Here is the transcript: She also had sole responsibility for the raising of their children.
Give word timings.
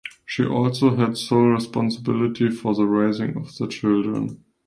She 0.25 0.43
also 0.43 0.95
had 0.95 1.15
sole 1.15 1.49
responsibility 1.51 2.49
for 2.49 2.73
the 2.73 2.87
raising 2.87 3.37
of 3.37 3.55
their 3.55 3.67
children. 3.67 4.43